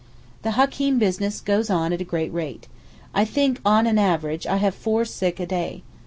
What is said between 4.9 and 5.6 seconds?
sick a